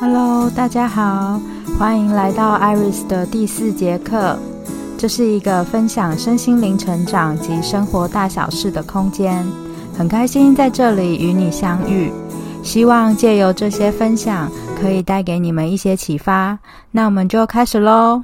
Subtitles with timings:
[0.00, 1.40] Hello，大家好，
[1.78, 4.38] 欢迎来到 Iris 的第四节课。
[4.96, 9.46] 这是一个分享身心灵成长及生活大小事的空间，
[9.96, 12.10] 很开心在这里与你相遇。
[12.62, 14.50] 希望借由这些分享，
[14.80, 16.58] 可以带给你们一些启发。
[16.90, 18.22] 那我们就开始喽。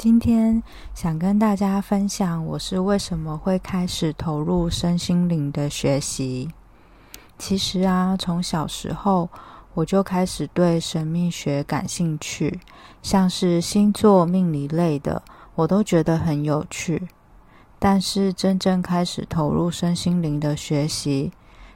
[0.00, 0.62] 今天
[0.94, 6.48] 想跟大家分享，我是为什么会开始投入身心灵的学习。
[7.36, 9.28] 其实啊，从小时候
[9.74, 12.60] 我就开始对神秘学感兴趣，
[13.02, 15.20] 像是星座、命理类的，
[15.56, 17.08] 我都觉得很有趣。
[17.80, 21.32] 但是真正开始投入身心灵的学习，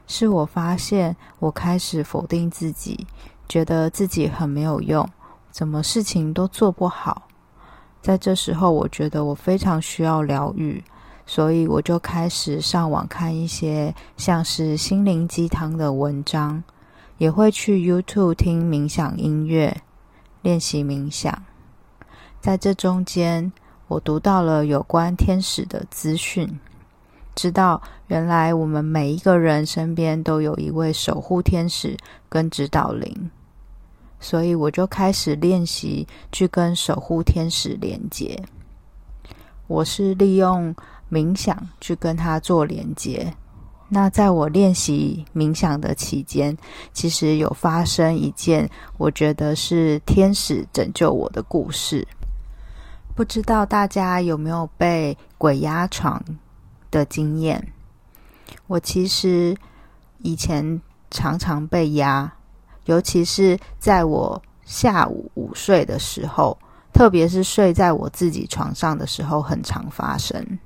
[0.06, 3.04] 是我发现我开始否定自己，
[3.48, 5.04] 觉得自己很没有用，
[5.50, 7.22] 怎么事情都做不好。
[8.02, 10.82] 在这时候，我觉得我非常需要疗愈，
[11.24, 16.62] 所以我就开始上网看一些像是心灵鸡汤的文章，
[17.18, 19.80] 也会去 YouTube 听冥想音乐，
[20.42, 21.44] 练习冥想。
[22.40, 23.52] 在这中间，
[23.86, 26.58] 我读到了有关天使的资讯，
[27.36, 31.96] 知道原来我们每一个人身边都有一位守护天使
[32.28, 33.30] 跟指导灵。
[34.22, 38.40] 所以我就开始练习去跟守护天使连接。
[39.66, 40.74] 我是利用
[41.10, 43.34] 冥想去跟他做连接。
[43.88, 46.56] 那在我练习冥想的期间，
[46.94, 52.06] 其实有发生一件我觉得是天使拯救我的故事。
[53.14, 56.22] 不知道大家有没有被鬼压床
[56.90, 57.72] 的经验？
[58.66, 59.54] 我其实
[60.20, 62.32] 以前常常被压。
[62.84, 66.56] 尤其是在我下午午睡的时候，
[66.92, 70.58] 特别是睡在我自己床上的时候，很常发生。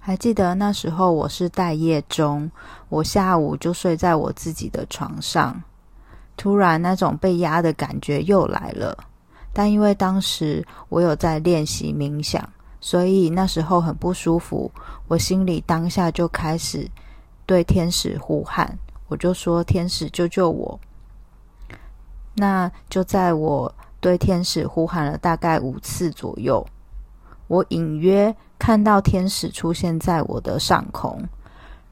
[0.00, 2.50] 还记得那时候我是待业中，
[2.90, 5.62] 我下午就睡在我自己的床上，
[6.36, 8.96] 突然那种被压的感觉又来了。
[9.52, 12.46] 但因为当时我有在练习冥想，
[12.80, 14.70] 所以那时候很不舒服。
[15.08, 16.86] 我心里当下就开始
[17.46, 18.78] 对天使呼喊，
[19.08, 20.78] 我就说：“天使救救我！”
[22.36, 26.66] 那就在我对天使呼喊了大概五次左右，
[27.46, 31.22] 我隐约看到天使出现在我的上空，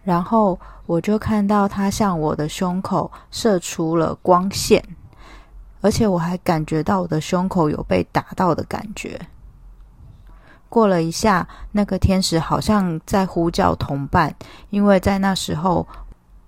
[0.03, 4.83] 然后我就看到他向我的胸口射出了光线，
[5.81, 9.21] 而且我还感觉到我的胸口有被打到的感觉。
[10.69, 14.35] 过了一下，那个天使好像在呼叫同伴，
[14.71, 15.87] 因为在那时候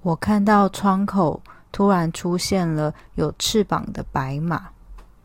[0.03, 1.41] 我看到窗口。
[1.75, 4.69] 突然出现了有翅膀的白马，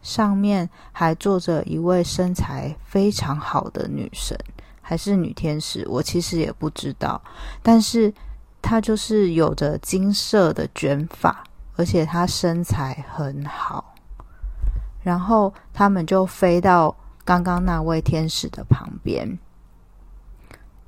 [0.01, 4.35] 上面还坐着一位身材非常好的女神，
[4.81, 7.21] 还是女天使，我其实也不知道。
[7.61, 8.11] 但是
[8.63, 11.43] 她就是有着金色的卷发，
[11.75, 13.93] 而且她身材很好。
[15.03, 19.37] 然后他们就飞到刚刚那位天使的旁边，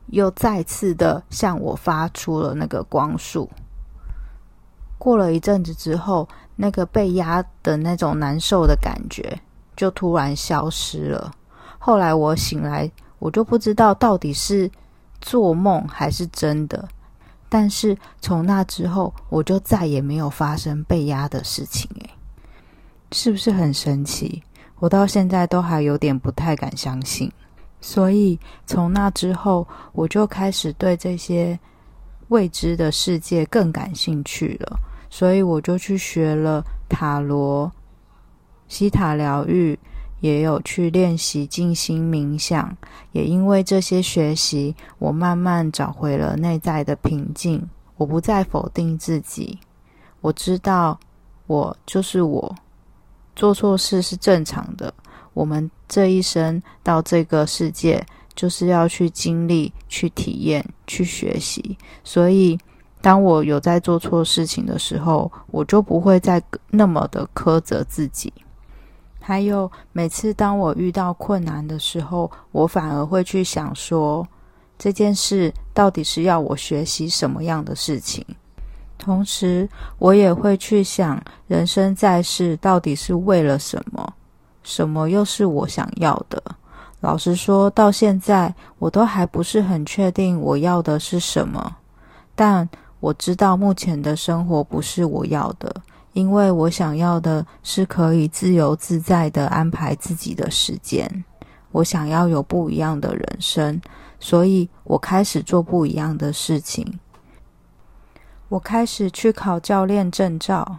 [0.08, 3.48] 又再次的向我发出了那个光束。
[5.02, 9.36] 过了一阵子之后，那个被压的那种难受的感觉
[9.76, 11.34] 就突然消失了。
[11.80, 14.70] 后来我醒来，我就不知道到底是
[15.20, 16.88] 做梦还是真的。
[17.50, 21.90] 但是从那之后，我就再也没有发生被压的事情。
[22.02, 22.10] 诶，
[23.12, 24.44] 是不是很神奇？
[24.78, 27.32] 我到现在都还有点不太敢相信。
[27.82, 31.60] 所以从那之后，我就开始对这些
[32.28, 34.80] 未知的世界更感兴趣了。
[35.14, 37.70] 所以我就去学了塔罗、
[38.70, 39.78] 西塔疗愈，
[40.22, 42.76] 也有去练习静心冥想。
[43.12, 47.70] 也因为这些学习，我慢慢找回了内在的平静。
[47.98, 49.60] 我不再否定自己，
[50.22, 50.98] 我知道
[51.46, 52.56] 我就是我，
[53.36, 54.94] 做错事是正常的。
[55.34, 58.04] 我们这一生到这个世界，
[58.34, 61.78] 就是要去经历、去体验、去学习。
[62.02, 62.58] 所以。
[63.02, 68.32] 当我有在做错事情的时候，我就不会再那么的苛责自己。
[69.20, 74.28] 还有，每次当我遇到困难的时候，我反而会去想说，
[74.78, 78.24] 这件事到底是要我学习什么样的事情？
[79.00, 79.68] 同时，
[79.98, 84.14] 我也会去想，人生在世到底是为了什么？
[84.64, 86.42] 什么又是我想要的？
[87.00, 91.78] 老实说，到现在我都还不是很确定我要的是什么，
[92.36, 92.70] 但。
[93.02, 95.76] 我知道目前的生活不是我要的，
[96.14, 101.26] 因为我想要的是可以自由自在的安排自己的时间，
[101.72, 103.82] 我想要有不一样的人生，
[104.20, 107.00] 所以我开始做不一样的事情。
[108.50, 110.78] 我开始去考教练证照，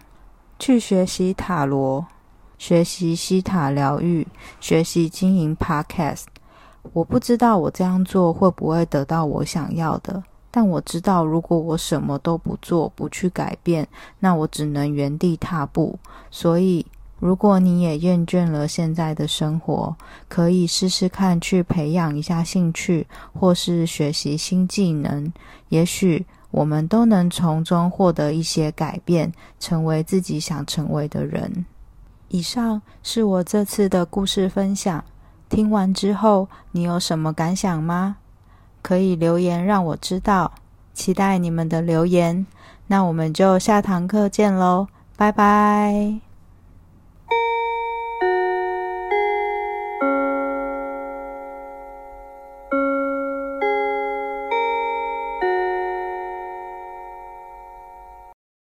[0.58, 2.06] 去学习塔罗，
[2.56, 4.28] 学习西塔疗愈，
[4.60, 6.26] 学习经营 Podcast。
[6.92, 13.88] 我不知道我这样做会不会得到我想要的，但我知道，如果我什么都不做，不去改变，
[14.20, 15.98] 那我只能原地踏步。
[16.30, 16.86] 所以，
[17.18, 19.96] 如果你也厌倦了现在的生活，
[20.28, 25.32] 可以试试看去培养一下兴趣，或是学习新技能。
[25.70, 31.64] 也许我们都能从中获得一些改变，成为自己想成为的人。
[32.28, 35.02] 以上是我这次的故事分享。
[35.48, 38.16] 听完之后，你有什么感想吗？
[38.82, 40.52] 可以留言让我知道，
[40.92, 42.44] 期待你们的留言。
[42.88, 46.31] 那我们就下堂课见喽，拜拜。